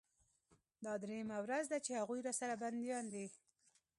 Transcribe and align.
دا 0.85 0.93
درېيمه 1.03 1.37
ورځ 1.45 1.65
ده 1.71 1.77
چې 1.85 1.91
هغوى 1.99 2.19
راسره 2.27 2.55
بنديان 2.63 3.05
دي. 3.13 3.25